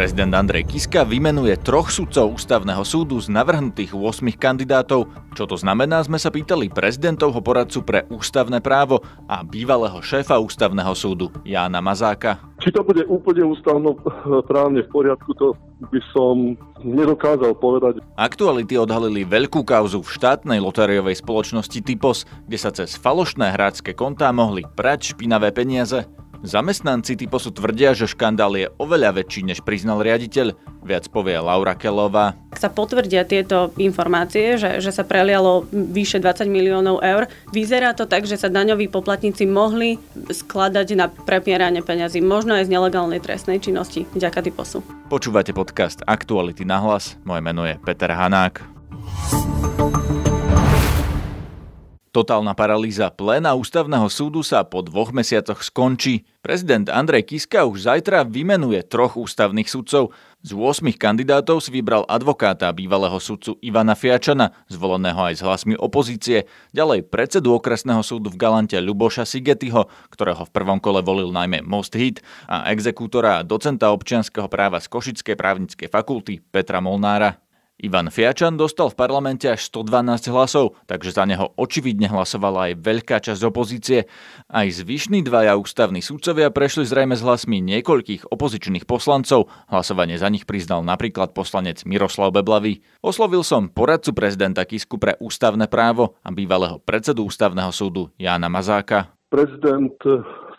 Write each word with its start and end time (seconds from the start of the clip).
Prezident 0.00 0.32
Andrej 0.32 0.64
Kiska 0.64 1.04
vymenuje 1.04 1.60
troch 1.60 1.92
sudcov 1.92 2.40
ústavného 2.40 2.80
súdu 2.88 3.20
z 3.20 3.28
navrhnutých 3.28 3.92
8 3.92 4.32
kandidátov. 4.32 5.12
Čo 5.36 5.44
to 5.44 5.60
znamená, 5.60 6.00
sme 6.00 6.16
sa 6.16 6.32
pýtali 6.32 6.72
prezidentovho 6.72 7.44
poradcu 7.44 7.84
pre 7.84 8.08
ústavné 8.08 8.64
právo 8.64 9.04
a 9.28 9.44
bývalého 9.44 10.00
šéfa 10.00 10.40
ústavného 10.40 10.96
súdu 10.96 11.28
Jána 11.44 11.84
Mazáka. 11.84 12.40
Či 12.64 12.72
to 12.72 12.80
bude 12.80 13.04
úplne 13.12 13.44
ústavno 13.44 13.92
právne 14.48 14.80
v 14.80 14.88
poriadku, 14.88 15.36
to 15.36 15.52
by 15.92 16.00
som 16.16 16.56
nedokázal 16.80 17.52
povedať. 17.60 18.00
Aktuality 18.16 18.80
odhalili 18.80 19.28
veľkú 19.28 19.68
kauzu 19.68 20.00
v 20.00 20.12
štátnej 20.16 20.64
lotériovej 20.64 21.20
spoločnosti 21.20 21.76
Typos, 21.84 22.24
kde 22.48 22.56
sa 22.56 22.72
cez 22.72 22.96
falošné 22.96 23.52
hráčské 23.52 23.92
kontá 23.92 24.32
mohli 24.32 24.64
prať 24.64 25.12
špinavé 25.12 25.52
peniaze. 25.52 26.08
Zamestnanci 26.40 27.20
typosu 27.20 27.52
tvrdia, 27.52 27.92
že 27.92 28.08
škandál 28.08 28.56
je 28.56 28.72
oveľa 28.80 29.20
väčší, 29.20 29.44
než 29.44 29.60
priznal 29.60 30.00
riaditeľ. 30.00 30.56
Viac 30.80 31.12
povie 31.12 31.36
Laura 31.36 31.76
Kelová. 31.76 32.32
Ak 32.48 32.56
sa 32.56 32.72
potvrdia 32.72 33.28
tieto 33.28 33.76
informácie, 33.76 34.56
že, 34.56 34.80
že 34.80 34.88
sa 34.88 35.04
prelialo 35.04 35.68
vyše 35.68 36.16
20 36.16 36.48
miliónov 36.48 37.04
eur, 37.04 37.28
vyzerá 37.52 37.92
to 37.92 38.08
tak, 38.08 38.24
že 38.24 38.40
sa 38.40 38.48
daňoví 38.48 38.88
poplatníci 38.88 39.44
mohli 39.44 40.00
skladať 40.16 40.88
na 40.96 41.12
prepieranie 41.12 41.84
peňazí, 41.84 42.24
možno 42.24 42.56
aj 42.56 42.72
z 42.72 42.72
nelegálnej 42.72 43.20
trestnej 43.20 43.60
činnosti 43.60 44.08
vďaka 44.16 44.40
typosu. 44.40 44.80
Počúvate 45.12 45.52
podcast 45.52 46.00
Aktuality 46.08 46.64
na 46.64 46.80
hlas. 46.80 47.20
Moje 47.28 47.44
meno 47.44 47.68
je 47.68 47.76
Peter 47.84 48.08
Hanák. 48.08 48.64
Totálna 52.10 52.58
paralýza 52.58 53.06
pléna 53.14 53.54
ústavného 53.54 54.10
súdu 54.10 54.42
sa 54.42 54.66
po 54.66 54.82
dvoch 54.82 55.14
mesiacoch 55.14 55.62
skončí. 55.62 56.26
Prezident 56.42 56.90
Andrej 56.90 57.30
Kiska 57.30 57.62
už 57.62 57.86
zajtra 57.86 58.26
vymenuje 58.26 58.82
troch 58.82 59.14
ústavných 59.14 59.70
sudcov. 59.70 60.10
Z 60.42 60.50
8 60.50 60.90
kandidátov 60.98 61.62
si 61.62 61.70
vybral 61.70 62.02
advokáta 62.10 62.66
bývalého 62.74 63.14
sudcu 63.22 63.54
Ivana 63.62 63.94
Fiačana, 63.94 64.58
zvoleného 64.66 65.22
aj 65.22 65.38
s 65.38 65.44
hlasmi 65.46 65.78
opozície, 65.78 66.50
ďalej 66.74 67.06
predsedu 67.06 67.54
okresného 67.54 68.02
súdu 68.02 68.34
v 68.34 68.42
Galante 68.42 68.74
Ľuboša 68.82 69.22
Sigetyho, 69.22 69.86
ktorého 70.10 70.42
v 70.42 70.50
prvom 70.50 70.82
kole 70.82 71.06
volil 71.06 71.30
najmä 71.30 71.62
Most 71.62 71.94
Hit, 71.94 72.26
a 72.50 72.74
exekútora 72.74 73.38
a 73.38 73.46
docenta 73.46 73.94
občianského 73.94 74.50
práva 74.50 74.82
z 74.82 74.90
Košickej 74.90 75.38
právnickej 75.38 75.86
fakulty 75.86 76.42
Petra 76.50 76.82
Molnára. 76.82 77.38
Ivan 77.80 78.12
Fiačan 78.12 78.60
dostal 78.60 78.92
v 78.92 78.98
parlamente 79.00 79.48
až 79.48 79.72
112 79.72 80.28
hlasov, 80.28 80.76
takže 80.84 81.16
za 81.16 81.24
neho 81.24 81.56
očividne 81.56 82.12
hlasovala 82.12 82.70
aj 82.70 82.72
veľká 82.84 83.16
časť 83.24 83.42
opozície. 83.48 84.04
Aj 84.52 84.68
zvyšní 84.68 85.24
dvaja 85.24 85.56
ústavní 85.56 86.04
súdcovia 86.04 86.52
prešli 86.52 86.84
zrejme 86.84 87.16
s 87.16 87.24
hlasmi 87.24 87.64
niekoľkých 87.64 88.28
opozičných 88.28 88.84
poslancov. 88.84 89.48
Hlasovanie 89.72 90.20
za 90.20 90.28
nich 90.28 90.44
priznal 90.44 90.84
napríklad 90.84 91.32
poslanec 91.32 91.88
Miroslav 91.88 92.36
Beblavý. 92.36 92.84
Oslovil 93.00 93.40
som 93.40 93.72
poradcu 93.72 94.12
prezidenta 94.12 94.68
Kisku 94.68 95.00
pre 95.00 95.16
ústavné 95.16 95.64
právo 95.64 96.20
a 96.20 96.28
bývalého 96.28 96.76
predsedu 96.84 97.24
ústavného 97.24 97.72
súdu 97.72 98.12
Jána 98.20 98.52
Mazáka. 98.52 99.16
Prezident 99.32 99.96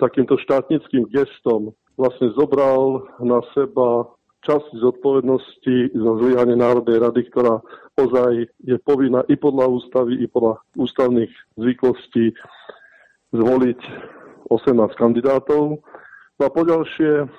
takýmto 0.01 0.33
štátnickým 0.41 1.05
gestom 1.13 1.77
vlastne 1.93 2.33
zobral 2.33 3.05
na 3.21 3.45
seba 3.53 4.09
časť 4.41 4.81
zodpovednosti 4.81 5.93
za 5.93 6.11
zlyhanie 6.17 6.57
Národnej 6.57 6.97
rady, 6.97 7.21
ktorá 7.29 7.61
ozaj 7.97 8.49
je 8.65 8.77
povinná 8.81 9.21
i 9.29 9.37
podľa 9.37 9.69
ústavy, 9.69 10.17
i 10.17 10.25
podľa 10.25 10.61
ústavných 10.77 11.29
zvyklostí 11.57 12.33
zvoliť 13.31 13.79
18 14.49 14.97
kandidátov. 14.97 15.79
No 16.37 16.43
a 16.43 16.49
poďalšie, 16.49 17.29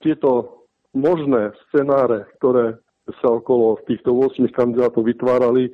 tieto 0.00 0.64
možné 0.96 1.52
scenáre, 1.68 2.26
ktoré 2.40 2.80
sa 3.20 3.28
okolo 3.28 3.78
týchto 3.84 4.16
8 4.16 4.48
kandidátov 4.50 5.04
vytvárali, 5.04 5.70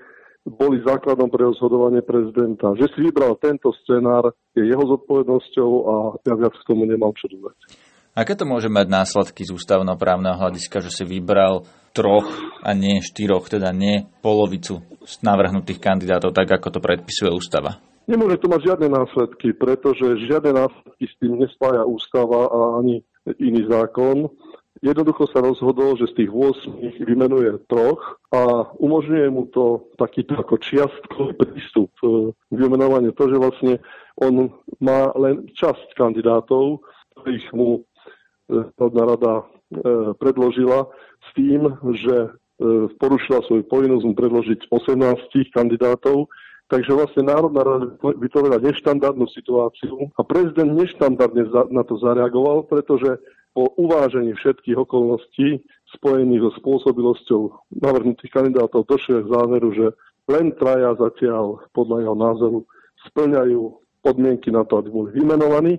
boli 0.49 0.81
základom 0.81 1.29
pre 1.29 1.45
rozhodovanie 1.45 2.01
prezidenta. 2.01 2.73
Že 2.73 2.87
si 2.97 2.99
vybral 3.05 3.37
tento 3.37 3.69
scenár, 3.85 4.33
je 4.57 4.65
jeho 4.65 4.81
zodpovednosťou 4.97 5.71
a 5.85 5.95
ja 6.25 6.35
viac 6.35 6.55
k 6.57 6.67
tomu 6.67 6.89
nemám 6.89 7.13
čo 7.15 7.29
dodať. 7.29 7.88
Aké 8.17 8.35
to 8.35 8.49
môže 8.49 8.71
mať 8.73 8.87
následky 8.89 9.45
z 9.47 9.55
ústavnoprávneho 9.55 10.37
hľadiska, 10.37 10.83
že 10.85 10.91
si 10.91 11.05
vybral 11.07 11.69
troch 11.93 12.29
a 12.63 12.75
nie 12.75 13.03
štyroch, 13.03 13.51
teda 13.51 13.75
nie 13.75 14.07
polovicu 14.23 14.85
z 15.03 15.15
navrhnutých 15.25 15.83
kandidátov, 15.83 16.37
tak 16.37 16.51
ako 16.51 16.79
to 16.79 16.81
predpisuje 16.83 17.31
ústava? 17.33 17.79
Nemôže 18.09 18.41
to 18.41 18.49
mať 18.49 18.73
žiadne 18.73 18.89
následky, 18.89 19.53
pretože 19.53 20.25
žiadne 20.25 20.57
následky 20.57 21.05
s 21.05 21.15
tým 21.21 21.37
nespája 21.37 21.85
ústava 21.85 22.49
a 22.49 22.61
ani 22.81 23.05
iný 23.37 23.69
zákon. 23.69 24.33
Jednoducho 24.79 25.27
sa 25.29 25.43
rozhodol, 25.43 25.99
že 25.99 26.07
z 26.15 26.25
tých 26.25 26.31
8 26.33 27.05
vymenuje 27.05 27.67
troch 27.67 28.23
a 28.31 28.73
umožňuje 28.79 29.27
mu 29.29 29.51
to 29.51 29.91
takýto 29.99 30.39
ako 30.39 30.55
čiastkový 30.63 31.35
prístup 31.35 31.91
k 31.99 32.55
vymenovaniu. 32.55 33.11
To, 33.13 33.25
že 33.27 33.37
vlastne 33.43 33.75
on 34.17 34.55
má 34.79 35.11
len 35.19 35.51
časť 35.51 35.99
kandidátov, 35.99 36.81
ktorých 37.19 37.51
mu 37.59 37.83
Národná 38.89 39.05
rada 39.05 39.33
e, 39.37 39.45
predložila 40.17 40.89
s 41.21 41.29
tým, 41.37 41.69
že 41.93 42.17
e, 42.17 42.29
porušila 42.97 43.45
svoju 43.45 43.69
povinnosť 43.69 44.05
mu 44.09 44.15
predložiť 44.17 44.73
18 44.73 45.53
kandidátov, 45.53 46.33
takže 46.73 46.97
vlastne 46.97 47.29
Národná 47.29 47.61
rada 47.69 47.87
vytvorila 48.01 48.65
neštandardnú 48.65 49.29
situáciu 49.29 50.09
a 50.17 50.25
prezident 50.25 50.73
neštandardne 50.73 51.53
na 51.69 51.85
to 51.85 52.01
zareagoval, 52.01 52.65
pretože 52.65 53.21
po 53.53 53.69
uvážení 53.77 54.33
všetkých 54.33 54.81
okolností 54.81 55.61
spojených 56.01 56.49
so 56.49 56.51
spôsobilosťou 56.65 57.41
navrhnutých 57.85 58.33
kandidátov 58.33 58.89
došiel 58.89 59.29
k 59.29 59.33
záveru, 59.37 59.69
že 59.77 59.87
len 60.33 60.57
traja 60.57 60.97
zatiaľ 60.97 61.61
podľa 61.77 62.09
jeho 62.09 62.17
názoru 62.17 62.59
splňajú 63.13 63.61
podmienky 64.01 64.49
na 64.49 64.65
to, 64.65 64.81
aby 64.81 64.89
boli 64.89 65.09
vymenovaní 65.13 65.77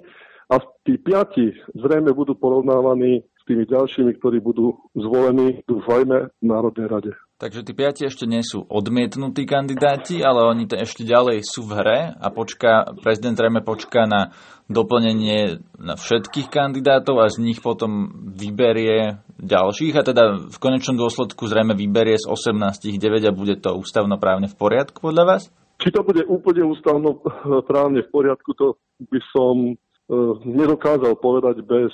a 0.49 0.55
tí 0.81 0.97
piati 0.97 1.53
zrejme 1.77 2.09
budú 2.17 2.33
porovnávaní 2.33 3.21
s 3.21 3.41
tými 3.45 3.69
ďalšími, 3.69 4.17
ktorí 4.17 4.41
budú 4.41 4.81
zvolení, 4.97 5.61
dúfajme, 5.69 6.33
v 6.33 6.45
Národnej 6.45 6.89
rade. 6.89 7.11
Takže 7.39 7.63
tí 7.63 7.71
piati 7.71 8.03
ešte 8.03 8.27
nie 8.27 8.43
sú 8.43 8.67
odmietnutí 8.67 9.47
kandidáti, 9.47 10.19
ale 10.19 10.43
oni 10.43 10.67
to 10.67 10.75
ešte 10.75 11.07
ďalej 11.07 11.47
sú 11.47 11.63
v 11.63 11.71
hre 11.79 11.99
a 12.11 12.27
počká, 12.35 12.91
prezident 12.99 13.39
zrejme 13.39 13.63
počká 13.63 14.03
na 14.03 14.35
doplnenie 14.67 15.63
na 15.79 15.95
všetkých 15.95 16.51
kandidátov 16.51 17.23
a 17.23 17.31
z 17.31 17.39
nich 17.39 17.63
potom 17.63 18.11
vyberie 18.35 19.23
ďalších 19.39 19.95
a 19.95 20.03
teda 20.03 20.51
v 20.51 20.57
konečnom 20.59 20.99
dôsledku 20.99 21.47
zrejme 21.47 21.79
vyberie 21.79 22.19
z 22.19 22.27
18 22.27 22.91
9 22.99 23.23
a 23.23 23.31
bude 23.31 23.55
to 23.55 23.71
ústavnoprávne 23.71 24.51
v 24.51 24.59
poriadku 24.59 24.99
podľa 24.99 25.23
vás? 25.23 25.43
Či 25.79 25.95
to 25.95 26.03
bude 26.03 26.27
úplne 26.27 26.67
ústavnoprávne 26.67 28.03
v 28.03 28.09
poriadku, 28.11 28.51
to 28.51 28.75
by 28.99 29.19
som 29.31 29.79
nedokázal 30.43 31.21
povedať 31.21 31.61
bez 31.61 31.93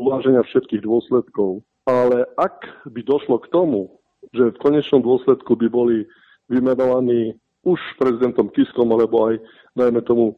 uváženia 0.00 0.40
všetkých 0.44 0.80
dôsledkov. 0.80 1.60
Ale 1.84 2.24
ak 2.40 2.88
by 2.88 3.00
došlo 3.04 3.40
k 3.40 3.50
tomu, 3.52 4.00
že 4.32 4.52
v 4.52 4.60
konečnom 4.60 5.00
dôsledku 5.04 5.56
by 5.56 5.68
boli 5.68 6.08
vymenovaní 6.48 7.36
už 7.64 7.80
prezidentom 8.00 8.48
Kiskom, 8.52 8.88
alebo 8.92 9.32
aj 9.32 9.34
najmä 9.76 10.00
tomu 10.04 10.32
e, 10.32 10.36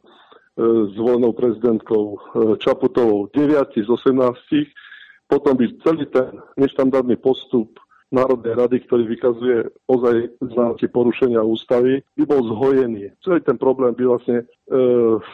zvolenou 0.95 1.31
prezidentkou 1.31 2.03
e, 2.13 2.17
Čaputovou 2.59 3.31
9 3.31 3.79
z 3.79 3.87
18, 3.87 5.31
potom 5.31 5.53
by 5.55 5.65
celý 5.83 6.05
ten 6.11 6.35
neštandardný 6.59 7.15
postup 7.19 7.79
Národnej 8.13 8.53
rady, 8.53 8.77
ktorý 8.85 9.09
vykazuje 9.09 9.57
ozaj 9.89 10.37
známky 10.37 10.85
porušenia 10.85 11.41
ústavy, 11.41 12.05
by 12.13 12.23
bol 12.29 12.45
zhojený. 12.45 13.09
Celý 13.25 13.41
ten 13.41 13.57
problém 13.57 13.97
by 13.97 14.05
vlastne 14.05 14.45
e, 14.45 14.45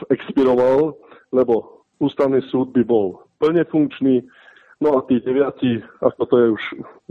expiroval, 0.07 0.95
lebo 1.35 1.78
ústavný 1.99 2.41
súd 2.47 2.71
by 2.73 2.83
bol 2.87 3.27
plne 3.39 3.63
funkčný, 3.67 4.23
no 4.79 4.99
a 4.99 5.03
tí 5.07 5.19
deviati, 5.19 5.83
ako 5.99 6.21
to 6.27 6.35
je 6.39 6.47
už, 6.55 6.63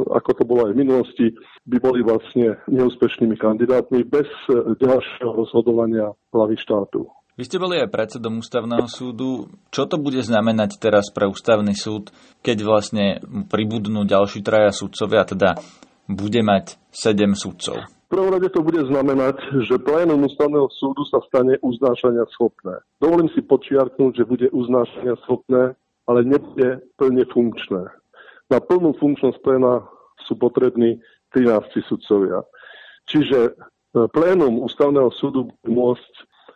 ako 0.09 0.31
to 0.37 0.43
bolo 0.45 0.61
aj 0.69 0.73
v 0.73 0.81
minulosti, 0.85 1.27
by 1.69 1.77
boli 1.81 2.01
vlastne 2.01 2.57
neúspešnými 2.69 3.37
kandidátmi 3.37 4.05
bez 4.09 4.29
ďalšieho 4.81 5.33
rozhodovania 5.33 6.13
hlavy 6.33 6.57
štátu. 6.57 7.09
Vy 7.39 7.47
ste 7.47 7.63
boli 7.63 7.79
aj 7.79 7.95
predsedom 7.95 8.43
ústavného 8.43 8.91
súdu. 8.91 9.47
Čo 9.71 9.87
to 9.87 9.95
bude 9.95 10.19
znamenať 10.27 10.83
teraz 10.83 11.15
pre 11.15 11.31
ústavný 11.31 11.71
súd, 11.71 12.11
keď 12.43 12.67
vlastne 12.67 13.23
pribudnú 13.47 14.03
ďalší 14.03 14.43
traja 14.43 14.75
súdcovia, 14.75 15.23
teda 15.23 15.55
bude 16.11 16.43
mať 16.43 16.83
sedem 16.91 17.39
súdcov? 17.39 17.87
V 18.09 18.17
prvom 18.17 18.33
rade 18.33 18.49
to 18.49 18.65
bude 18.65 18.81
znamenať, 18.89 19.37
že 19.69 19.85
plénum 19.85 20.25
ústavného 20.25 20.73
súdu 20.73 21.05
sa 21.13 21.21
stane 21.29 21.61
uznášania 21.61 22.25
schopné. 22.33 22.81
Dovolím 23.05 23.29
si 23.37 23.45
počiarknúť, 23.45 24.25
že 24.25 24.25
bude 24.25 24.49
uznášania 24.49 25.21
schopné, 25.29 25.77
ale 26.09 26.25
nebude 26.25 26.81
plne 26.97 27.25
funkčné. 27.29 27.85
Na 28.49 28.59
plnú 28.65 28.97
funkčnosť 28.97 29.45
pléna 29.45 29.85
sú 30.25 30.41
potrební 30.41 31.05
13 31.37 31.85
sudcovia. 31.85 32.49
Čiže 33.13 33.39
e, 33.45 33.53
plénum 34.09 34.65
ústavného 34.65 35.13
súdu 35.13 35.53
bude 35.53 35.69
môcť 35.69 36.13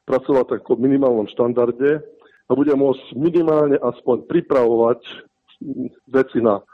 pracovať 0.08 0.56
tak 0.56 0.60
po 0.64 0.80
minimálnom 0.80 1.28
štandarde 1.28 2.00
a 2.48 2.50
bude 2.56 2.72
môcť 2.72 3.12
minimálne 3.12 3.76
aspoň 3.76 4.24
pripravovať 4.24 5.04
veci 6.08 6.40
na 6.40 6.64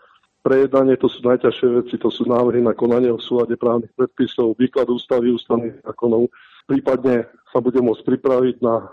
prejednanie, 0.48 0.96
to 0.96 1.12
sú 1.12 1.20
najťažšie 1.28 1.68
veci, 1.84 1.94
to 2.00 2.08
sú 2.08 2.24
návrhy 2.24 2.64
na 2.64 2.72
konanie 2.72 3.12
v 3.12 3.20
súlade 3.20 3.52
právnych 3.60 3.92
predpisov, 3.92 4.56
výklad 4.56 4.88
ústavy, 4.88 5.36
ústavných 5.36 5.84
zákonov, 5.84 6.32
prípadne 6.64 7.28
sa 7.52 7.60
bude 7.60 7.76
môcť 7.84 8.00
pripraviť 8.00 8.56
na 8.64 8.80
e, 8.80 8.86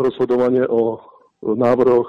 rozhodovanie 0.00 0.64
o 0.64 1.04
návrhoch 1.44 2.08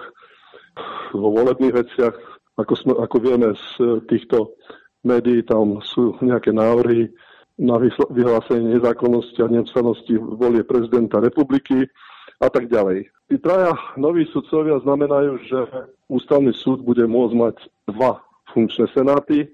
vo 1.11 1.27
volebných 1.35 1.83
veciach. 1.83 2.15
Ako, 2.55 2.73
sme, 2.79 2.93
ako 2.95 3.17
vieme 3.19 3.51
z 3.51 3.67
e, 3.83 3.83
týchto 4.07 4.55
médií, 5.03 5.43
tam 5.43 5.83
sú 5.83 6.15
nejaké 6.23 6.55
návrhy 6.55 7.11
na 7.59 7.75
vyhlásenie 8.11 8.79
nezákonnosti 8.79 9.39
a 9.43 9.51
neústavnosti 9.51 10.15
volie 10.15 10.63
prezidenta 10.63 11.19
republiky 11.19 11.91
a 12.39 12.47
tak 12.47 12.71
ďalej. 12.71 13.07
Tí 13.31 13.35
traja 13.39 13.75
noví 13.99 14.27
sudcovia 14.31 14.79
znamenajú, 14.83 15.31
že 15.43 15.59
ústavný 16.07 16.51
súd 16.55 16.83
bude 16.83 17.03
môcť 17.07 17.33
mať 17.35 17.55
dva 17.91 18.23
funkčné 18.55 18.87
senáty, 18.95 19.51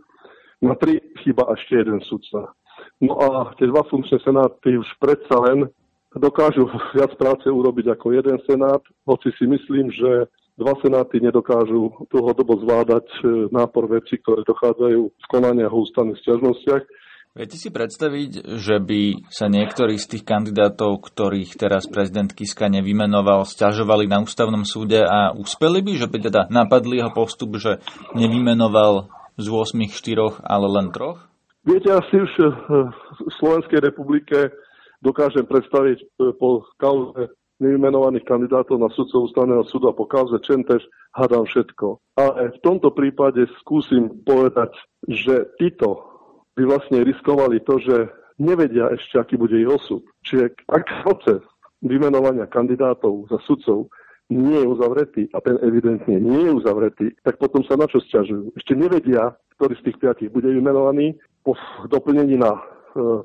na 0.62 0.77
tri 0.77 1.01
chyba 1.25 1.50
ešte 1.57 1.81
jeden 1.81 2.00
sudca. 2.06 2.53
No 3.01 3.18
a 3.18 3.27
tie 3.57 3.65
dva 3.65 3.81
funkčné 3.89 4.21
senáty 4.21 4.77
už 4.77 4.86
predsa 5.01 5.42
len 5.42 5.65
dokážu 6.13 6.69
viac 6.94 7.18
práce 7.18 7.50
urobiť 7.50 7.98
ako 7.98 8.13
jeden 8.13 8.38
senát, 8.45 8.81
hoci 9.09 9.33
si 9.42 9.50
myslím, 9.50 9.89
že 9.89 10.30
dva 10.59 10.77
senáty 10.83 11.18
nedokážu 11.18 11.89
dlhodobo 12.13 12.62
zvládať 12.62 13.07
e, 13.09 13.19
nápor 13.50 13.89
veci, 13.89 14.19
ktoré 14.21 14.45
dochádzajú 14.45 15.01
v 15.09 15.25
konaniach 15.31 15.74
o 15.74 15.81
ústavných 15.81 16.19
stiažnostiach. 16.21 16.83
Viete 17.31 17.56
si 17.56 17.72
predstaviť, 17.72 18.60
že 18.60 18.83
by 18.83 19.31
sa 19.31 19.48
niektorí 19.48 19.95
z 19.95 20.19
tých 20.19 20.28
kandidátov, 20.28 21.00
ktorých 21.00 21.56
teraz 21.56 21.88
prezident 21.88 22.28
Kiska 22.28 22.68
nevymenoval, 22.68 23.48
stiažovali 23.48 24.04
na 24.04 24.19
ústavnom 24.19 24.68
súde 24.68 25.00
a 25.00 25.31
uspeli 25.31 25.80
by, 25.80 25.94
že 25.95 26.12
by 26.12 26.18
teda 26.28 26.42
napadli 26.51 27.00
jeho 27.00 27.16
postup, 27.16 27.56
že 27.56 27.80
nevymenoval 28.19 29.07
z 29.39 29.48
8 29.48 29.80
4, 29.80 30.44
ale 30.44 30.68
len 30.75 30.92
troch? 30.92 31.24
Viete, 31.63 31.95
asi 31.95 32.19
už 32.19 32.31
e, 32.36 32.51
v 32.51 33.31
Slovenskej 33.39 33.80
republike 33.80 34.51
dokážem 35.00 35.48
predstaviť 35.48 36.04
e, 36.04 36.06
po 36.36 36.68
kauze 36.75 37.31
nevymenovaných 37.63 38.28
kandidátov 38.28 38.75
na 38.75 38.92
sudcov 38.92 39.31
ústavného 39.31 39.63
súdu 39.72 39.88
a 39.88 39.95
po 39.95 40.04
kauze 40.04 40.36
Čentež 40.44 40.83
hádam 41.16 41.48
všetko. 41.48 41.95
Ale 42.19 42.51
v 42.51 42.60
tomto 42.60 42.92
prípade 42.92 43.48
skúsim 43.63 44.19
povedať, 44.28 44.75
že 45.07 45.48
títo 45.56 46.11
by 46.57 46.63
vlastne 46.68 47.03
riskovali 47.03 47.63
to, 47.63 47.80
že 47.80 47.95
nevedia 48.42 48.89
ešte, 48.92 49.21
aký 49.21 49.36
bude 49.38 49.56
ich 49.56 49.69
osud. 49.69 50.03
Čiže 50.25 50.57
ak 50.68 51.06
proces 51.06 51.42
vymenovania 51.81 52.50
kandidátov 52.50 53.30
za 53.30 53.38
sudcov 53.45 53.89
nie 54.31 54.63
je 54.63 54.68
uzavretý 54.68 55.24
a 55.36 55.44
ten 55.44 55.59
evidentne 55.59 56.15
nie 56.18 56.48
je 56.48 56.51
uzavretý, 56.56 57.06
tak 57.21 57.36
potom 57.38 57.62
sa 57.68 57.75
na 57.75 57.86
čo 57.86 58.00
stiažujú. 58.00 58.56
Ešte 58.56 58.74
nevedia, 58.80 59.36
ktorý 59.59 59.75
z 59.75 59.92
tých 59.92 59.98
piatich 60.00 60.30
bude 60.31 60.48
vymenovaný 60.48 61.19
po 61.44 61.53
doplnení 61.92 62.39
na 62.39 62.56
e, 62.56 62.62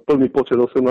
plný 0.03 0.27
počet 0.35 0.59
18 0.59 0.83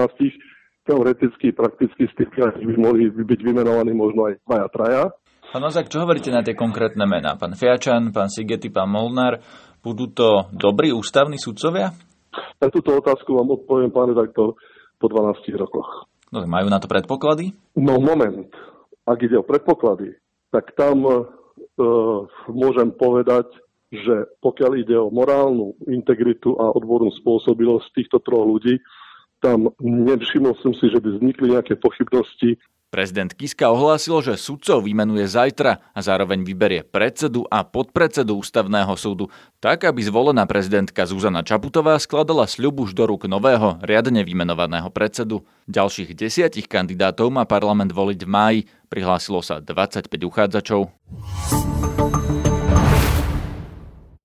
teoreticky, 0.88 1.52
prakticky 1.52 2.08
z 2.08 2.14
tých 2.16 2.30
piatich 2.32 2.64
by 2.64 2.76
mohli 2.80 3.12
byť 3.12 3.40
vymenovaní 3.42 3.92
možno 3.92 4.32
aj 4.32 4.34
dvaja, 4.48 4.68
traja. 4.72 5.04
Pán 5.52 5.66
Ozak, 5.66 5.92
čo 5.92 6.02
hovoríte 6.06 6.32
na 6.32 6.46
tie 6.46 6.56
konkrétne 6.56 7.04
mená? 7.10 7.36
Pán 7.36 7.58
Fiačan, 7.58 8.14
pán 8.16 8.32
Sigety, 8.32 8.70
pán 8.72 8.94
Molnár, 8.94 9.42
budú 9.82 10.10
to 10.14 10.48
dobrí 10.54 10.96
ústavní 10.96 11.42
sudcovia? 11.42 11.92
Na 12.60 12.68
túto 12.72 12.96
otázku 12.96 13.36
vám 13.36 13.54
odpoviem, 13.56 13.92
pán 13.92 14.12
redaktor, 14.12 14.56
po 15.00 15.06
12 15.12 15.44
rokoch. 15.60 16.08
No, 16.34 16.44
majú 16.48 16.68
na 16.68 16.82
to 16.82 16.90
predpoklady? 16.90 17.54
No 17.78 18.02
moment. 18.02 18.50
Ak 19.06 19.22
ide 19.22 19.38
o 19.38 19.46
predpoklady, 19.46 20.18
tak 20.50 20.74
tam 20.74 21.06
e, 21.06 21.14
môžem 22.50 22.90
povedať, 22.90 23.46
že 23.94 24.28
pokiaľ 24.42 24.72
ide 24.82 24.98
o 24.98 25.14
morálnu 25.14 25.78
integritu 25.88 26.58
a 26.58 26.74
odbornú 26.74 27.14
spôsobilosť 27.22 27.94
týchto 27.94 28.18
troch 28.20 28.44
ľudí, 28.44 28.82
tam 29.40 29.70
nevšimol 29.80 30.58
som 30.66 30.74
si, 30.74 30.90
že 30.90 30.98
by 30.98 31.22
vznikli 31.22 31.54
nejaké 31.54 31.78
pochybnosti 31.78 32.58
Prezident 32.96 33.28
Kiska 33.28 33.68
ohlásil, 33.76 34.24
že 34.24 34.40
sudcov 34.40 34.88
vymenuje 34.88 35.28
zajtra 35.28 35.84
a 35.92 36.00
zároveň 36.00 36.48
vyberie 36.48 36.80
predsedu 36.80 37.44
a 37.52 37.68
podpredsedu 37.68 38.40
ústavného 38.40 38.96
súdu, 38.96 39.28
tak 39.60 39.84
aby 39.84 40.00
zvolená 40.00 40.48
prezidentka 40.48 41.04
Zuzana 41.04 41.44
Čaputová 41.44 42.00
skladala 42.00 42.48
sľub 42.48 42.88
už 42.88 42.96
do 42.96 43.04
rúk 43.04 43.28
nového, 43.28 43.84
riadne 43.84 44.24
vymenovaného 44.24 44.88
predsedu. 44.96 45.44
Ďalších 45.68 46.16
desiatich 46.16 46.72
kandidátov 46.72 47.36
má 47.36 47.44
parlament 47.44 47.92
voliť 47.92 48.20
v 48.24 48.30
máji, 48.32 48.60
prihlásilo 48.88 49.44
sa 49.44 49.60
25 49.60 50.08
uchádzačov. 50.16 50.88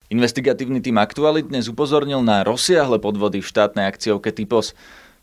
Investigatívny 0.07 0.79
tým 0.79 0.95
Aktualit 0.95 1.51
dnes 1.51 1.67
upozornil 1.67 2.23
na 2.23 2.47
rozsiahle 2.47 3.03
podvody 3.03 3.43
v 3.43 3.51
štátnej 3.51 3.83
akciovke 3.83 4.31
Typos. 4.31 4.71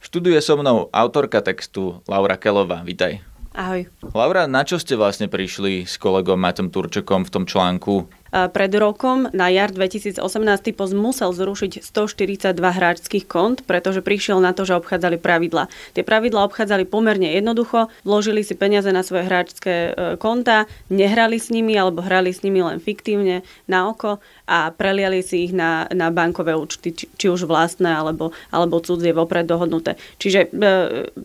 Študuje 0.05 0.37
so 0.45 0.61
mnou 0.61 0.93
autorka 0.93 1.41
textu 1.41 2.05
Laura 2.05 2.37
Kelová. 2.37 2.85
Vítaj. 2.85 3.38
Ahoj. 3.57 3.89
Laura, 4.13 4.45
na 4.45 4.63
čo 4.63 4.77
ste 4.77 4.99
vlastne 4.99 5.31
prišli 5.31 5.89
s 5.89 5.97
kolegom 5.97 6.37
Matom 6.37 6.69
Turčekom 6.69 7.25
v 7.25 7.33
tom 7.33 7.45
článku? 7.49 8.11
Pred 8.29 8.73
rokom 8.77 9.29
na 9.33 9.49
jar 9.49 9.73
2018 9.73 10.21
Typos 10.61 10.93
musel 10.93 11.33
zrušiť 11.33 11.81
142 11.81 12.53
hráčských 12.53 13.25
kont, 13.25 13.65
pretože 13.65 14.05
prišiel 14.05 14.37
na 14.45 14.53
to, 14.53 14.69
že 14.69 14.77
obchádzali 14.77 15.17
pravidla. 15.17 15.73
Tie 15.97 16.05
pravidla 16.05 16.45
obchádzali 16.45 16.85
pomerne 16.85 17.33
jednoducho, 17.33 17.89
vložili 18.05 18.45
si 18.45 18.53
peniaze 18.53 18.93
na 18.93 19.01
svoje 19.01 19.25
hráčské 19.29 19.75
e, 19.75 19.91
konta, 20.21 20.69
nehrali 20.93 21.41
s 21.41 21.49
nimi 21.49 21.73
alebo 21.73 22.05
hrali 22.05 22.33
s 22.33 22.45
nimi 22.45 22.61
len 22.61 22.81
fiktívne 22.85 23.41
na 23.65 23.89
oko 23.89 24.21
a 24.45 24.73
preliali 24.73 25.25
si 25.25 25.49
ich 25.49 25.53
na, 25.57 25.89
na 25.93 26.13
bankové 26.13 26.53
účty, 26.53 26.93
či, 26.93 27.09
či 27.17 27.27
už 27.33 27.49
vlastné 27.49 27.89
alebo, 27.89 28.37
alebo 28.53 28.81
cudzie 28.85 29.17
vopred 29.17 29.49
dohodnuté. 29.49 29.97
Čiže 30.21 30.41
e, 30.53 30.69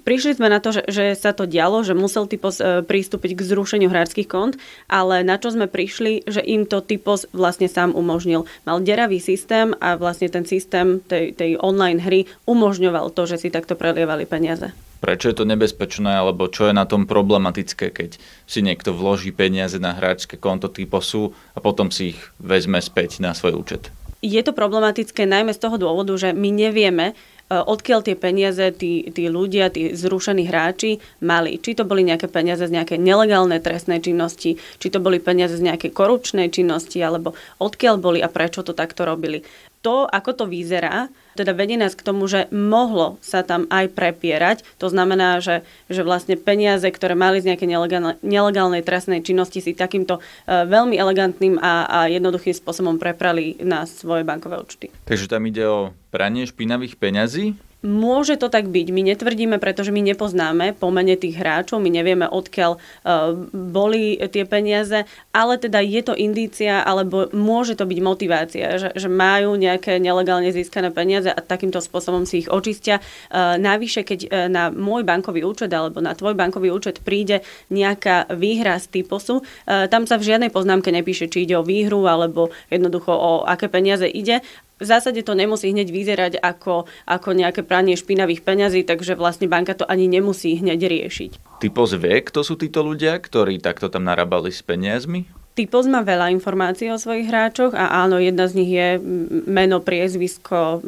prišli 0.08 0.40
sme 0.40 0.48
na 0.48 0.64
to, 0.64 0.72
že, 0.72 0.88
že 0.88 1.06
sa 1.20 1.36
to 1.36 1.44
dialo, 1.44 1.84
že 1.84 1.96
musel 1.96 2.32
Typos 2.32 2.64
e, 2.64 2.80
pristúpiť 2.84 3.36
k 3.36 3.46
zrušeniu 3.48 3.92
hráčských 3.92 4.28
kont, 4.32 4.56
ale 4.88 5.24
na 5.28 5.36
čo 5.36 5.52
sme 5.52 5.68
prišli, 5.68 6.24
že 6.28 6.40
im 6.40 6.64
to 6.64 6.80
Typos 6.94 7.26
vlastne 7.34 7.66
sám 7.66 7.98
umožnil. 7.98 8.46
Mal 8.70 8.78
deravý 8.86 9.18
systém 9.18 9.74
a 9.82 9.98
vlastne 9.98 10.30
ten 10.30 10.46
systém 10.46 11.02
tej, 11.02 11.34
tej 11.34 11.58
online 11.58 11.98
hry 11.98 12.30
umožňoval 12.46 13.10
to, 13.18 13.26
že 13.26 13.42
si 13.42 13.50
takto 13.50 13.74
prelievali 13.74 14.30
peniaze. 14.30 14.70
Prečo 15.02 15.34
je 15.34 15.42
to 15.42 15.50
nebezpečné, 15.50 16.22
alebo 16.22 16.46
čo 16.48 16.70
je 16.70 16.78
na 16.78 16.86
tom 16.86 17.10
problematické, 17.10 17.90
keď 17.90 18.22
si 18.46 18.62
niekto 18.62 18.94
vloží 18.94 19.34
peniaze 19.34 19.82
na 19.82 19.98
hráčske 19.98 20.38
konto 20.38 20.70
Typosu 20.70 21.34
a 21.58 21.60
potom 21.60 21.90
si 21.90 22.14
ich 22.14 22.22
vezme 22.38 22.78
späť 22.78 23.26
na 23.26 23.34
svoj 23.34 23.58
účet? 23.58 23.90
Je 24.24 24.40
to 24.40 24.56
problematické 24.56 25.28
najmä 25.28 25.52
z 25.52 25.60
toho 25.60 25.76
dôvodu, 25.76 26.16
že 26.16 26.32
my 26.32 26.48
nevieme, 26.48 27.12
odkiaľ 27.50 28.00
tie 28.06 28.16
peniaze 28.16 28.66
tí, 28.76 29.12
tí 29.12 29.28
ľudia, 29.28 29.70
tí 29.70 29.92
zrušení 29.94 30.48
hráči 30.48 31.04
mali. 31.22 31.60
Či 31.60 31.78
to 31.78 31.84
boli 31.84 32.08
nejaké 32.08 32.32
peniaze 32.32 32.64
z 32.66 32.72
nejakej 32.72 33.00
nelegálnej 33.02 33.60
trestnej 33.60 34.00
činnosti, 34.00 34.58
či 34.58 34.88
to 34.90 35.04
boli 35.04 35.20
peniaze 35.20 35.60
z 35.60 35.66
nejakej 35.66 35.92
korupčnej 35.92 36.50
činnosti, 36.50 36.98
alebo 37.04 37.36
odkiaľ 37.60 37.96
boli 38.00 38.20
a 38.24 38.32
prečo 38.32 38.64
to 38.64 38.72
takto 38.74 39.04
robili. 39.04 39.44
To, 39.84 40.08
ako 40.08 40.32
to 40.32 40.46
vyzerá, 40.48 41.12
teda 41.36 41.52
vedie 41.52 41.76
nás 41.76 41.92
k 41.92 42.08
tomu, 42.08 42.24
že 42.24 42.48
mohlo 42.56 43.20
sa 43.20 43.44
tam 43.44 43.68
aj 43.68 43.92
prepierať. 43.92 44.64
To 44.80 44.88
znamená, 44.88 45.44
že, 45.44 45.68
že 45.92 46.08
vlastne 46.08 46.40
peniaze, 46.40 46.88
ktoré 46.88 47.20
mali 47.20 47.44
z 47.44 47.52
nejakej 47.52 47.68
nelegálnej, 47.68 48.16
nelegálnej 48.24 48.80
trestnej 48.80 49.20
činnosti, 49.20 49.60
si 49.60 49.76
takýmto 49.76 50.24
uh, 50.24 50.64
veľmi 50.64 50.96
elegantným 50.96 51.60
a, 51.60 51.84
a 51.84 52.00
jednoduchým 52.08 52.56
spôsobom 52.56 52.96
preprali 52.96 53.60
na 53.60 53.84
svoje 53.84 54.24
bankové 54.24 54.56
účty. 54.62 54.88
Takže 55.04 55.28
tam 55.28 55.44
ide 55.52 55.68
o 55.68 55.92
pranie 56.16 56.48
špinavých 56.48 56.96
peňazí? 56.96 57.60
Môže 57.84 58.40
to 58.40 58.48
tak 58.48 58.72
byť. 58.72 58.96
My 58.96 59.04
netvrdíme, 59.12 59.60
pretože 59.60 59.92
my 59.92 60.00
nepoznáme 60.00 60.72
pomene 60.80 61.20
tých 61.20 61.36
hráčov, 61.36 61.84
my 61.84 61.92
nevieme, 61.92 62.24
odkiaľ 62.24 62.80
uh, 62.80 63.36
boli 63.52 64.16
tie 64.32 64.48
peniaze, 64.48 65.04
ale 65.36 65.60
teda 65.60 65.84
je 65.84 66.00
to 66.00 66.16
indícia, 66.16 66.80
alebo 66.80 67.28
môže 67.36 67.76
to 67.76 67.84
byť 67.84 68.00
motivácia, 68.00 68.80
že, 68.80 68.96
že 68.96 69.12
majú 69.12 69.60
nejaké 69.60 70.00
nelegálne 70.00 70.48
získané 70.56 70.96
peniaze 70.96 71.28
a 71.28 71.44
takýmto 71.44 71.84
spôsobom 71.84 72.24
si 72.24 72.48
ich 72.48 72.50
očistia. 72.50 73.04
Uh, 73.28 73.60
navyše, 73.60 74.08
keď 74.08 74.20
uh, 74.32 74.48
na 74.48 74.72
môj 74.72 75.04
bankový 75.04 75.44
účet 75.44 75.68
alebo 75.76 76.00
na 76.00 76.16
tvoj 76.16 76.40
bankový 76.40 76.72
účet 76.72 77.04
príde 77.04 77.44
nejaká 77.68 78.32
výhra 78.32 78.80
z 78.80 79.04
typosu, 79.04 79.44
tam 79.68 80.08
sa 80.08 80.16
v 80.16 80.28
žiadnej 80.32 80.52
poznámke 80.54 80.88
nepíše, 80.88 81.28
či 81.28 81.44
ide 81.44 81.60
o 81.60 81.68
výhru 81.68 82.08
alebo 82.08 82.54
jednoducho 82.72 83.12
o 83.12 83.32
aké 83.44 83.68
peniaze 83.68 84.08
ide, 84.08 84.40
v 84.84 84.92
zásade 84.92 85.24
to 85.24 85.34
nemusí 85.34 85.72
hneď 85.72 85.88
vyzerať 85.90 86.34
ako, 86.44 86.86
ako 87.08 87.30
nejaké 87.32 87.64
pranie 87.64 87.96
špinavých 87.96 88.44
peňazí, 88.44 88.84
takže 88.84 89.16
vlastne 89.16 89.48
banka 89.48 89.74
to 89.74 89.88
ani 89.88 90.12
nemusí 90.12 90.60
hneď 90.60 90.84
riešiť. 90.92 91.64
Typos 91.64 91.96
vie, 91.96 92.20
kto 92.20 92.44
sú 92.44 92.60
títo 92.60 92.84
ľudia, 92.84 93.16
ktorí 93.18 93.64
takto 93.64 93.88
tam 93.88 94.04
narábali 94.04 94.52
s 94.52 94.60
peniazmi? 94.60 95.26
Typos 95.54 95.86
má 95.86 96.02
veľa 96.02 96.34
informácií 96.34 96.90
o 96.90 96.98
svojich 96.98 97.30
hráčoch 97.30 97.78
a 97.78 98.02
áno, 98.02 98.18
jedna 98.18 98.50
z 98.50 98.58
nich 98.58 98.74
je 98.74 98.98
meno, 99.46 99.86
priezvisko, 99.86 100.82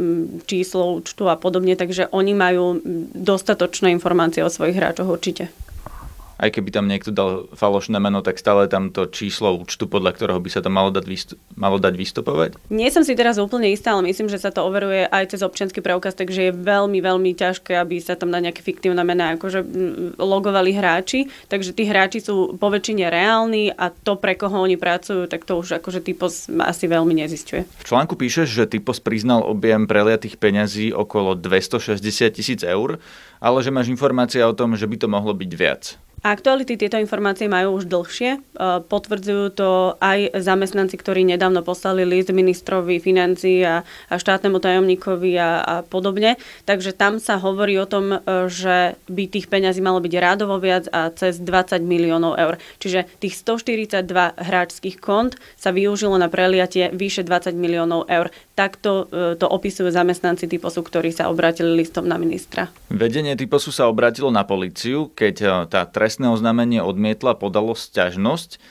číslo 0.49 0.97
účtu 0.97 1.29
a 1.29 1.37
podobne, 1.37 1.77
takže 1.77 2.09
oni 2.09 2.33
majú 2.33 2.81
dostatočné 3.13 3.93
informácie 3.93 4.41
o 4.41 4.49
svojich 4.49 4.73
hráčoch 4.73 5.05
určite. 5.05 5.53
Aj 6.35 6.49
keby 6.51 6.69
tam 6.71 6.85
niekto 6.91 7.15
dal 7.15 7.47
falošné 7.55 7.95
meno, 7.97 8.19
tak 8.19 8.35
stále 8.35 8.67
tam 8.67 8.91
to 8.91 9.07
číslo 9.07 9.55
účtu, 9.55 9.87
podľa 9.87 10.11
ktorého 10.15 10.39
by 10.43 10.49
sa 10.51 10.59
to 10.59 10.67
malo 10.67 10.91
dať, 10.91 11.05
vystup- 11.07 11.39
malo 11.55 11.79
dať 11.79 11.93
vystupovať? 11.95 12.49
Nie 12.67 12.91
som 12.91 13.07
si 13.07 13.15
teraz 13.15 13.39
úplne 13.39 13.71
istá, 13.71 13.95
ale 13.95 14.11
myslím, 14.11 14.27
že 14.27 14.41
sa 14.41 14.51
to 14.51 14.67
overuje 14.67 15.07
aj 15.07 15.31
cez 15.31 15.41
občianský 15.41 15.79
preukaz, 15.79 16.17
takže 16.17 16.51
je 16.51 16.53
veľmi, 16.53 16.99
veľmi 16.99 17.31
ťažké, 17.35 17.79
aby 17.79 18.03
sa 18.03 18.19
tam 18.19 18.31
na 18.31 18.43
nejaké 18.43 18.59
fiktívne 18.59 18.99
mená 19.07 19.39
akože 19.39 19.63
logovali 20.19 20.75
hráči. 20.75 21.31
Takže 21.47 21.71
tí 21.71 21.87
hráči 21.87 22.19
sú 22.19 22.59
po 22.59 22.67
väčšine 22.67 23.07
reálni 23.07 23.71
a 23.71 23.91
to, 23.91 24.19
pre 24.19 24.35
koho 24.35 24.59
oni 24.59 24.75
pracujú, 24.75 25.31
tak 25.31 25.47
to 25.47 25.55
už 25.55 25.79
akože 25.79 26.03
typos 26.03 26.51
asi 26.51 26.85
veľmi 26.91 27.15
nezistuje. 27.15 27.63
V 27.79 27.87
článku 27.87 28.19
píšeš, 28.19 28.47
že 28.51 28.63
typos 28.67 28.99
priznal 28.99 29.43
objem 29.47 29.87
preliatých 29.87 30.35
peňazí 30.35 30.91
okolo 30.91 31.39
260 31.39 32.01
tisíc 32.35 32.61
eur, 32.65 32.99
ale 33.39 33.57
že 33.63 33.71
máš 33.71 33.87
informácie 33.91 34.41
o 34.43 34.55
tom, 34.55 34.73
že 34.75 34.89
by 34.89 34.95
to 34.99 35.07
mohlo 35.07 35.31
byť 35.31 35.51
viac. 35.55 35.83
Aktuality 36.25 36.73
tieto 36.73 36.97
informácie 36.97 37.45
majú 37.45 37.77
už 37.77 37.85
dlhšie. 37.85 38.31
E, 38.33 38.39
potvrdzujú 38.81 39.45
to 39.53 39.93
aj 40.01 40.33
zamestnanci, 40.41 40.97
ktorí 40.97 41.21
nedávno 41.21 41.61
poslali 41.61 42.01
list 42.01 42.33
ministrovi 42.33 42.97
financií 42.97 43.61
a, 43.61 43.85
a 43.85 44.15
štátnemu 44.17 44.57
tajomníkovi 44.57 45.37
a, 45.37 45.49
a 45.61 45.75
podobne. 45.85 46.41
Takže 46.65 46.97
tam 46.97 47.21
sa 47.21 47.37
hovorí 47.37 47.77
o 47.77 47.85
tom, 47.85 48.17
e, 48.17 48.49
že 48.49 48.97
by 49.05 49.29
tých 49.29 49.53
peňazí 49.53 49.85
malo 49.85 50.01
byť 50.01 50.13
rádovo 50.17 50.57
viac 50.57 50.89
a 50.89 51.13
cez 51.13 51.37
20 51.37 51.85
miliónov 51.85 52.41
eur. 52.41 52.57
Čiže 52.81 53.05
tých 53.21 53.37
142 53.45 54.01
hráčských 54.33 54.97
kont 54.97 55.37
sa 55.61 55.69
využilo 55.69 56.17
na 56.17 56.25
preliatie 56.25 56.89
vyše 56.89 57.21
20 57.21 57.53
miliónov 57.53 58.09
eur. 58.09 58.33
Takto 58.57 59.05
e, 59.13 59.37
to 59.37 59.45
opisujú 59.45 59.93
zamestnanci 59.93 60.49
typosu, 60.49 60.81
ktorí 60.81 61.13
sa 61.13 61.29
obratili 61.29 61.69
listom 61.77 62.09
na 62.09 62.17
ministra. 62.17 62.73
Vedenie 62.89 63.37
typosu 63.37 63.69
sa 63.69 63.85
obratilo 63.85 64.33
na 64.33 64.41
policiu, 64.41 65.13
keď 65.13 65.69
tá 65.69 65.85
trest 65.85 66.14
trestné 66.15 66.31
oznámenie 66.31 66.79
odmietla, 66.79 67.35
podalo 67.35 67.75
sťažnosť. 67.75 68.63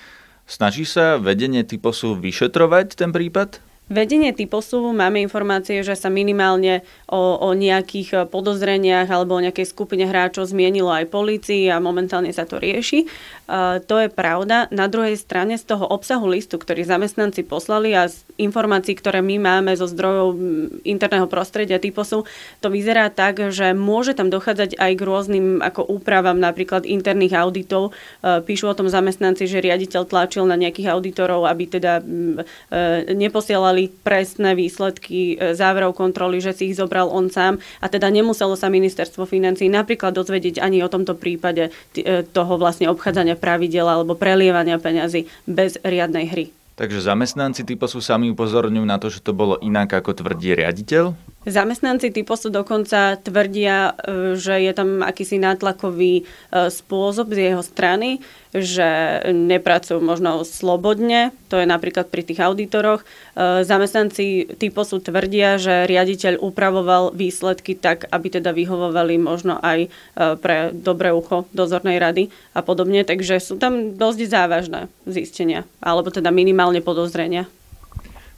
Snaží 0.48 0.88
sa 0.88 1.20
vedenie 1.20 1.60
typosu 1.60 2.16
vyšetrovať 2.16 2.96
ten 2.96 3.12
prípad? 3.12 3.60
Vedenie 3.84 4.32
typosu 4.32 4.80
máme 4.96 5.20
informácie, 5.20 5.84
že 5.84 5.92
sa 5.92 6.08
minimálne 6.08 6.80
o, 7.04 7.36
o 7.36 7.52
nejakých 7.52 8.08
e, 8.16 8.18
podozreniach 8.24 9.12
alebo 9.12 9.36
o 9.36 9.44
nejakej 9.44 9.68
skupine 9.68 10.08
hráčov 10.08 10.48
zmienilo 10.48 10.88
aj 10.88 11.12
policii 11.12 11.68
a 11.68 11.84
momentálne 11.84 12.32
sa 12.32 12.48
to 12.48 12.56
rieši. 12.56 13.04
Uh, 13.44 13.76
to 13.84 14.00
je 14.00 14.08
pravda. 14.08 14.72
Na 14.72 14.88
druhej 14.88 15.20
strane 15.20 15.60
z 15.60 15.68
toho 15.68 15.84
obsahu 15.84 16.24
listu, 16.32 16.56
ktorý 16.56 16.80
zamestnanci 16.80 17.44
poslali 17.44 17.92
a 17.92 18.08
z 18.08 18.24
informácií, 18.40 18.96
ktoré 18.96 19.20
my 19.20 19.36
máme 19.36 19.76
zo 19.76 19.84
zdrojov 19.84 20.32
interného 20.80 21.28
prostredia 21.28 21.76
typosu, 21.76 22.24
to 22.64 22.72
vyzerá 22.72 23.12
tak, 23.12 23.52
že 23.52 23.76
môže 23.76 24.16
tam 24.16 24.32
dochádzať 24.32 24.80
aj 24.80 24.92
k 24.96 25.02
rôznym 25.04 25.60
ako 25.60 25.84
úpravám 25.92 26.40
napríklad 26.40 26.88
interných 26.88 27.36
auditov. 27.36 27.92
Uh, 28.24 28.40
píšu 28.40 28.64
o 28.64 28.72
tom 28.72 28.88
zamestnanci, 28.88 29.44
že 29.44 29.60
riaditeľ 29.60 30.08
tlačil 30.08 30.48
na 30.48 30.56
nejakých 30.56 30.88
auditorov, 30.88 31.44
aby 31.44 31.68
teda 31.68 32.00
uh, 32.00 33.12
neposielali 33.12 33.73
mali 33.74 33.90
presné 33.90 34.54
výsledky 34.54 35.34
e, 35.34 35.58
záverov 35.58 35.98
kontroly, 35.98 36.38
že 36.38 36.54
si 36.54 36.70
ich 36.70 36.78
zobral 36.78 37.10
on 37.10 37.26
sám 37.26 37.58
a 37.82 37.90
teda 37.90 38.06
nemuselo 38.06 38.54
sa 38.54 38.70
ministerstvo 38.70 39.26
financí 39.26 39.66
napríklad 39.66 40.14
dozvedieť 40.14 40.62
ani 40.62 40.78
o 40.86 40.86
tomto 40.86 41.18
prípade 41.18 41.74
e, 41.98 42.22
toho 42.22 42.54
vlastne 42.54 42.86
obchádzania 42.86 43.34
pravidel 43.34 43.90
alebo 43.90 44.14
prelievania 44.14 44.78
peňazí 44.78 45.26
bez 45.50 45.74
riadnej 45.82 46.30
hry. 46.30 46.46
Takže 46.78 47.02
zamestnanci 47.02 47.66
typosu 47.66 47.98
sami 47.98 48.30
upozorňujú 48.30 48.86
na 48.86 48.98
to, 49.02 49.10
že 49.10 49.22
to 49.22 49.34
bolo 49.34 49.58
inak, 49.58 49.90
ako 49.90 50.22
tvrdí 50.22 50.54
riaditeľ? 50.54 51.14
Zamestnanci 51.44 52.08
typosu 52.08 52.48
dokonca 52.48 53.20
tvrdia, 53.20 53.92
e, 53.92 53.92
že 54.40 54.64
je 54.64 54.72
tam 54.72 55.04
akýsi 55.04 55.36
nátlakový 55.36 56.24
e, 56.24 56.72
spôsob 56.72 57.36
z 57.36 57.52
jeho 57.52 57.60
strany, 57.60 58.24
že 58.56 59.20
nepracujú 59.28 60.00
možno 60.00 60.40
slobodne, 60.48 61.36
to 61.52 61.60
je 61.60 61.68
napríklad 61.68 62.08
pri 62.08 62.24
tých 62.24 62.40
auditoroch. 62.40 63.04
E, 63.04 63.60
zamestnanci 63.60 64.56
typosu 64.56 65.04
tvrdia, 65.04 65.60
že 65.60 65.84
riaditeľ 65.84 66.40
upravoval 66.40 67.12
výsledky 67.12 67.76
tak, 67.76 68.08
aby 68.08 68.40
teda 68.40 68.56
vyhovovali 68.56 69.20
možno 69.20 69.60
aj 69.60 69.92
pre 70.14 70.72
dobré 70.72 71.12
ucho 71.12 71.44
dozornej 71.52 72.00
rady 72.00 72.32
a 72.56 72.64
podobne, 72.64 73.04
takže 73.04 73.36
sú 73.36 73.60
tam 73.60 73.92
dosť 74.00 74.20
závažné 74.32 74.80
zistenia, 75.04 75.68
alebo 75.84 76.08
teda 76.08 76.32
minimálne 76.32 76.80
podozrenia. 76.80 77.44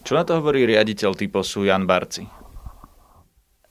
Čo 0.02 0.18
na 0.18 0.26
to 0.26 0.38
hovorí 0.42 0.66
riaditeľ 0.66 1.14
typosu 1.14 1.66
Jan 1.66 1.86
Barci? 1.86 2.45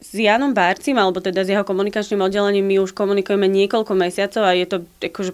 S 0.05 0.13
Janom 0.13 0.53
Bárcim, 0.53 0.95
alebo 1.01 1.17
teda 1.17 1.41
s 1.41 1.50
jeho 1.50 1.65
komunikačným 1.65 2.21
oddelením 2.21 2.65
my 2.65 2.75
už 2.85 2.93
komunikujeme 2.93 3.50
niekoľko 3.50 3.97
mesiacov 3.97 4.43
a 4.45 4.53
je 4.53 4.67
to 4.69 4.77
akože 5.01 5.33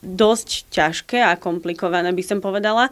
dosť 0.00 0.72
ťažké 0.72 1.18
a 1.20 1.36
komplikované, 1.36 2.12
by 2.16 2.24
som 2.24 2.38
povedala. 2.40 2.88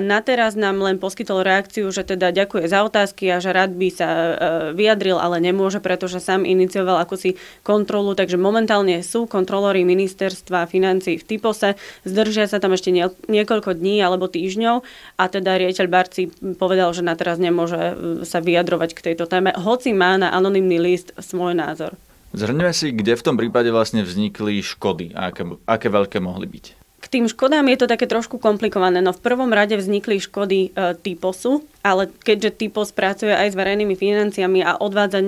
Na 0.00 0.20
teraz 0.20 0.56
nám 0.56 0.80
len 0.84 1.00
poskytol 1.00 1.40
reakciu, 1.40 1.88
že 1.88 2.04
teda 2.04 2.32
ďakuje 2.32 2.68
za 2.68 2.84
otázky 2.84 3.32
a 3.32 3.40
že 3.40 3.50
rád 3.52 3.72
by 3.72 3.88
sa 3.88 4.08
e, 4.08 4.32
vyjadril, 4.76 5.16
ale 5.16 5.40
nemôže, 5.40 5.80
pretože 5.80 6.20
sám 6.20 6.44
inicioval 6.44 7.00
akúsi 7.00 7.40
kontrolu, 7.64 8.12
takže 8.12 8.36
momentálne 8.36 9.00
sú 9.00 9.24
kontrolóri 9.24 9.88
ministerstva 9.88 10.68
financí 10.68 11.16
v 11.16 11.24
Typose, 11.24 11.80
zdržia 12.04 12.44
sa 12.44 12.60
tam 12.60 12.76
ešte 12.76 12.92
niekoľko 13.28 13.76
dní 13.76 14.04
alebo 14.04 14.28
týždňov 14.28 14.84
a 15.16 15.24
teda 15.28 15.56
riaditeľ 15.56 15.86
Barci 15.88 16.28
povedal, 16.60 16.92
že 16.92 17.00
na 17.00 17.16
teraz 17.16 17.40
nemôže 17.40 17.76
e, 17.76 17.94
sa 18.28 18.44
vyjadrovať 18.44 18.90
k 18.92 19.04
tejto 19.12 19.24
téme, 19.24 19.56
hoci 19.56 19.96
má 19.96 20.20
na 20.20 20.28
anonymný 20.32 20.76
list 20.76 21.16
svoj 21.16 21.56
názor. 21.56 21.96
Zhrňuje 22.34 22.72
si, 22.74 22.86
kde 22.90 23.14
v 23.14 23.24
tom 23.24 23.38
prípade 23.38 23.70
vlastne 23.70 24.02
vznikli 24.02 24.58
škody 24.58 25.14
a 25.14 25.30
aké, 25.30 25.46
aké 25.70 25.86
veľké 25.86 26.18
mohli 26.18 26.50
byť. 26.50 26.64
K 26.98 27.06
tým 27.06 27.30
škodám 27.30 27.70
je 27.70 27.78
to 27.78 27.86
také 27.86 28.10
trošku 28.10 28.42
komplikované, 28.42 28.98
no 28.98 29.14
v 29.14 29.22
prvom 29.22 29.54
rade 29.54 29.78
vznikli 29.78 30.18
škody 30.18 30.74
e, 30.74 30.98
typosu, 30.98 31.62
ale 31.84 32.08
keďže 32.08 32.64
typos 32.64 32.96
pracuje 32.96 33.36
aj 33.36 33.52
s 33.52 33.58
verejnými 33.60 33.92
financiami 33.92 34.64
a 34.64 34.80
odvádza 34.80 35.20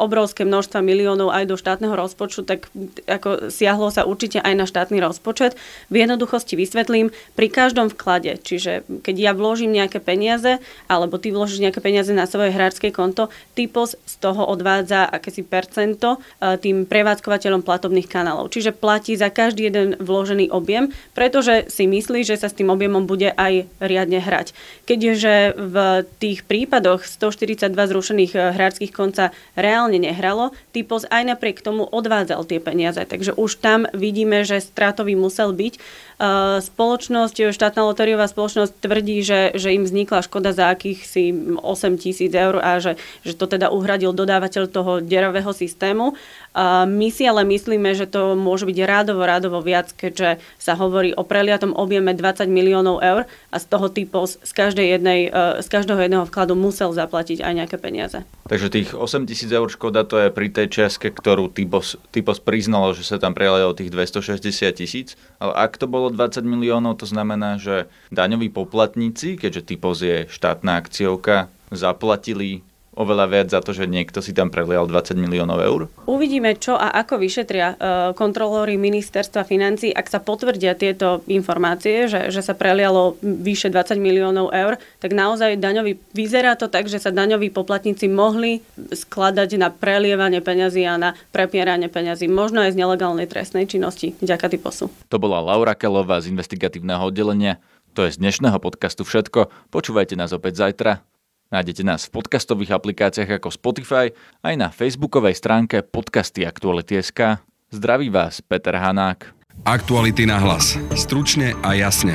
obrovské 0.00 0.48
množstva 0.48 0.80
miliónov 0.80 1.28
aj 1.28 1.44
do 1.44 1.60
štátneho 1.60 1.92
rozpočtu, 1.92 2.48
tak 2.48 2.72
ako 3.04 3.52
siahlo 3.52 3.92
sa 3.92 4.08
určite 4.08 4.40
aj 4.40 4.54
na 4.56 4.64
štátny 4.64 4.96
rozpočet. 4.96 5.60
V 5.92 6.00
jednoduchosti 6.00 6.56
vysvetlím, 6.56 7.12
pri 7.36 7.52
každom 7.52 7.92
vklade, 7.92 8.40
čiže 8.40 8.88
keď 9.04 9.16
ja 9.20 9.32
vložím 9.36 9.76
nejaké 9.76 10.00
peniaze, 10.00 10.56
alebo 10.88 11.20
ty 11.20 11.36
vložíš 11.36 11.60
nejaké 11.60 11.84
peniaze 11.84 12.16
na 12.16 12.24
svoje 12.24 12.56
hráčské 12.56 12.88
konto, 12.88 13.28
typos 13.52 13.92
z 14.08 14.14
toho 14.24 14.48
odvádza 14.48 15.04
akési 15.04 15.44
percento 15.44 16.16
e, 16.16 16.56
tým 16.56 16.88
prevádzkovateľom 16.88 17.60
platobných 17.60 18.08
kanálov. 18.08 18.48
Čiže 18.48 18.72
platí 18.72 19.20
za 19.20 19.28
každý 19.28 19.68
jeden 19.68 20.00
vložený 20.00 20.48
objem, 20.48 20.88
pretože 21.12 21.68
si 21.68 21.84
myslí, 21.84 22.24
že 22.24 22.40
sa 22.40 22.48
s 22.48 22.56
tým 22.56 22.72
objemom 22.72 23.04
bude 23.04 23.36
aj 23.36 23.68
riadne 23.84 24.24
hrať. 24.24 24.56
Keďže 24.88 25.60
v 25.60 25.76
tých 26.22 26.46
prípadoch 26.46 27.04
142 27.06 27.70
zrušených 27.72 28.32
eh, 28.36 28.40
hráčských 28.54 28.92
konca 28.92 29.34
reálne 29.54 29.98
nehralo, 29.98 30.52
Typos 30.70 31.04
aj 31.10 31.34
napriek 31.34 31.60
tomu 31.60 31.86
odvádzal 31.86 32.46
tie 32.46 32.62
peniaze. 32.62 33.02
Takže 33.02 33.34
už 33.34 33.58
tam 33.58 33.90
vidíme, 33.90 34.46
že 34.46 34.62
stratový 34.62 35.18
musel 35.18 35.50
byť. 35.50 35.74
Eh, 35.76 36.58
spoločnosť, 36.60 37.50
štátna 37.50 37.82
lotériová 37.88 38.28
spoločnosť 38.28 38.72
tvrdí, 38.84 39.24
že, 39.24 39.56
že 39.56 39.72
im 39.72 39.88
vznikla 39.88 40.20
škoda 40.26 40.52
za 40.52 40.68
akýchsi 40.68 41.56
8 41.58 41.96
tisíc 41.96 42.32
eur 42.36 42.60
a 42.60 42.76
že, 42.76 43.00
že 43.24 43.32
to 43.32 43.48
teda 43.48 43.72
uhradil 43.72 44.12
dodávateľ 44.12 44.64
toho 44.68 44.92
derového 45.00 45.50
systému. 45.56 46.12
My 46.58 47.08
si 47.14 47.30
ale 47.30 47.46
myslíme, 47.46 47.94
že 47.94 48.10
to 48.10 48.34
môže 48.34 48.66
byť 48.66 48.78
rádovo, 48.82 49.22
rádovo 49.22 49.62
viac, 49.62 49.94
keďže 49.94 50.42
sa 50.58 50.74
hovorí 50.74 51.14
o 51.14 51.22
preliatom 51.22 51.70
objeme 51.78 52.10
20 52.10 52.50
miliónov 52.50 52.98
eur 52.98 53.30
a 53.54 53.56
z 53.62 53.64
toho 53.70 53.86
typos 53.86 54.34
z, 54.42 54.50
každej 54.50 54.98
jednej, 54.98 55.30
e, 55.30 55.62
z 55.62 55.68
každého 55.70 56.02
jedného 56.02 56.26
vkladu 56.26 56.58
musel 56.58 56.90
zaplatiť 56.90 57.46
aj 57.46 57.52
nejaké 57.54 57.76
peniaze. 57.78 58.26
Takže 58.50 58.66
tých 58.66 58.90
8 58.98 59.30
tisíc 59.30 59.46
eur 59.46 59.70
škoda 59.70 60.02
to 60.02 60.18
je 60.18 60.34
pri 60.34 60.50
tej 60.50 60.66
čiastke, 60.66 61.14
ktorú 61.14 61.54
typos, 61.54 61.94
typos 62.10 62.42
priznalo, 62.42 62.98
že 62.98 63.06
sa 63.06 63.22
tam 63.22 63.30
prelialo 63.30 63.70
tých 63.70 63.94
260 63.94 64.42
tisíc. 64.74 65.14
Ale 65.38 65.54
ak 65.54 65.78
to 65.78 65.86
bolo 65.86 66.10
20 66.10 66.42
miliónov, 66.42 66.98
to 66.98 67.06
znamená, 67.06 67.62
že 67.62 67.86
daňoví 68.10 68.50
poplatníci, 68.50 69.38
keďže 69.38 69.62
typos 69.62 70.02
je 70.02 70.26
štátna 70.26 70.82
akciovka, 70.82 71.46
zaplatili 71.70 72.66
oveľa 72.94 73.26
viac 73.30 73.48
za 73.50 73.62
to, 73.62 73.70
že 73.70 73.86
niekto 73.86 74.18
si 74.18 74.34
tam 74.34 74.50
prelial 74.50 74.86
20 74.90 75.14
miliónov 75.14 75.58
eur? 75.62 75.80
Uvidíme, 76.10 76.58
čo 76.58 76.74
a 76.74 76.90
ako 76.90 77.22
vyšetria 77.22 77.66
uh, 77.74 77.76
kontrolóri 78.18 78.74
ministerstva 78.74 79.46
financí, 79.46 79.94
ak 79.94 80.10
sa 80.10 80.18
potvrdia 80.18 80.74
tieto 80.74 81.22
informácie, 81.30 82.10
že, 82.10 82.34
že 82.34 82.42
sa 82.42 82.58
prelialo 82.58 83.14
vyše 83.22 83.70
20 83.70 83.96
miliónov 84.02 84.50
eur, 84.50 84.76
tak 84.98 85.14
naozaj 85.14 85.58
daňový, 85.62 86.02
vyzerá 86.12 86.58
to 86.58 86.66
tak, 86.66 86.90
že 86.90 86.98
sa 86.98 87.14
daňoví 87.14 87.54
poplatníci 87.54 88.10
mohli 88.10 88.62
skladať 88.76 89.50
na 89.56 89.70
prelievanie 89.70 90.42
peňazí 90.42 90.82
a 90.84 90.98
na 90.98 91.10
prepieranie 91.30 91.86
peňazí, 91.86 92.26
možno 92.26 92.66
aj 92.66 92.74
z 92.74 92.80
nelegálnej 92.80 93.30
trestnej 93.30 93.70
činnosti. 93.70 94.18
Ďaká 94.18 94.50
typosu. 94.50 94.90
To 95.08 95.16
bola 95.22 95.38
Laura 95.38 95.78
Kelová 95.78 96.18
z 96.18 96.34
investigatívneho 96.34 97.06
oddelenia. 97.06 97.62
To 97.94 98.06
je 98.06 98.14
z 98.14 98.22
dnešného 98.22 98.58
podcastu 98.62 99.02
všetko. 99.02 99.50
Počúvajte 99.74 100.14
nás 100.14 100.30
opäť 100.30 100.62
zajtra. 100.62 101.02
Nájdete 101.50 101.82
nás 101.82 102.06
v 102.06 102.14
podcastových 102.22 102.78
aplikáciách 102.78 103.42
ako 103.42 103.50
Spotify 103.50 104.14
aj 104.46 104.54
na 104.54 104.70
facebookovej 104.70 105.34
stránke 105.34 105.82
podcasty 105.82 106.46
Aktuality.sk. 106.46 107.42
Zdraví 107.74 108.06
vás 108.06 108.38
Peter 108.38 108.78
Hanák. 108.78 109.34
Aktuality 109.66 110.30
na 110.30 110.38
hlas. 110.38 110.78
Stručne 110.94 111.58
a 111.66 111.74
jasne. 111.74 112.14